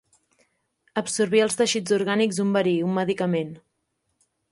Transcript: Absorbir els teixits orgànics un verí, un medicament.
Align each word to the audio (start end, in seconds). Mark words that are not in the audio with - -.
Absorbir 1.01 1.43
els 1.45 1.57
teixits 1.59 1.95
orgànics 1.97 2.39
un 2.45 2.57
verí, 2.57 2.73
un 2.87 2.97
medicament. 3.01 3.53